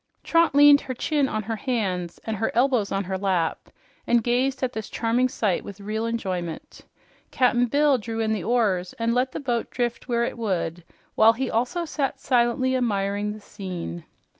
Trot 0.23 0.55
leaned 0.55 0.81
her 0.81 0.95
chin 0.95 1.29
on 1.29 1.43
her 1.43 1.57
hands 1.57 2.19
and 2.25 2.35
her 2.37 2.51
elbows 2.55 2.91
on 2.91 3.03
her 3.03 3.19
lap 3.19 3.69
and 4.07 4.23
gazed 4.23 4.63
at 4.63 4.73
this 4.73 4.89
charming 4.89 5.29
sight 5.29 5.63
with 5.63 5.79
real 5.79 6.07
enjoyment. 6.07 6.81
Cap'n 7.29 7.67
Bill 7.67 7.99
drew 7.99 8.19
in 8.19 8.33
the 8.33 8.43
oars 8.43 8.93
and 8.93 9.13
let 9.13 9.31
the 9.31 9.39
boat 9.39 9.69
drift 9.69 10.07
where 10.07 10.23
it 10.23 10.39
would 10.39 10.83
while 11.13 11.33
he 11.33 11.51
also 11.51 11.85
sat 11.85 12.19
silently 12.19 12.75
admiring 12.75 13.31
the 13.31 13.39
scene. 13.39 14.03